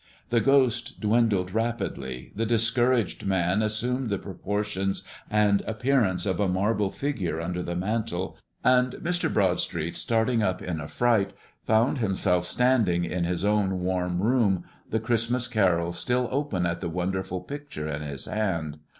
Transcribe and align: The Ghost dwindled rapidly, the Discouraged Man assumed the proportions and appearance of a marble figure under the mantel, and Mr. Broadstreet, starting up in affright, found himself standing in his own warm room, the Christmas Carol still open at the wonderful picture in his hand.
The 0.29 0.41
Ghost 0.41 0.99
dwindled 0.99 1.53
rapidly, 1.53 2.31
the 2.35 2.43
Discouraged 2.43 3.23
Man 3.23 3.61
assumed 3.61 4.09
the 4.09 4.17
proportions 4.17 5.03
and 5.29 5.61
appearance 5.67 6.25
of 6.25 6.39
a 6.39 6.47
marble 6.47 6.89
figure 6.89 7.39
under 7.39 7.61
the 7.61 7.75
mantel, 7.75 8.35
and 8.63 8.93
Mr. 8.93 9.31
Broadstreet, 9.31 9.95
starting 9.95 10.41
up 10.41 10.59
in 10.59 10.81
affright, 10.81 11.33
found 11.67 11.99
himself 11.99 12.47
standing 12.47 13.05
in 13.05 13.25
his 13.25 13.45
own 13.45 13.81
warm 13.81 14.23
room, 14.23 14.63
the 14.89 14.99
Christmas 14.99 15.47
Carol 15.47 15.93
still 15.93 16.27
open 16.31 16.65
at 16.65 16.81
the 16.81 16.89
wonderful 16.89 17.39
picture 17.41 17.87
in 17.87 18.01
his 18.01 18.25
hand. 18.25 18.79